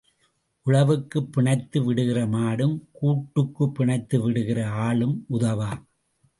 உழவுக்குப் 0.65 1.31
பிணைத்து 1.31 1.83
விடுகிற 1.83 2.25
மாடும் 2.27 2.75
கூட்டுக்குப் 2.91 3.75
பிணைத்து 3.75 4.19
விடுகிற 4.21 4.69
ஆளும் 4.69 5.25
உதவா. 5.29 5.71